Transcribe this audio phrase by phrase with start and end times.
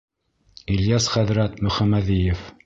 [0.75, 2.43] Ильяс хәҙрәт Мөхәмәҙиев: